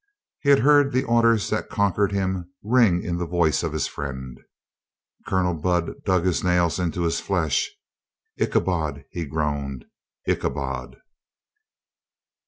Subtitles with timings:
[0.39, 4.39] He had heard the orders that conquered him ring in the voice of his friend.
[5.27, 7.69] Colonel Budd dug his nails into his flesh.
[8.39, 9.85] "Icha bod!" he groaned.
[10.27, 10.95] "Ichabod